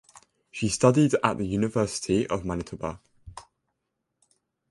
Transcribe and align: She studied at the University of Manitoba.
She 0.49 0.67
studied 0.69 1.13
at 1.23 1.37
the 1.37 1.45
University 1.45 2.25
of 2.25 2.43
Manitoba. 2.43 2.99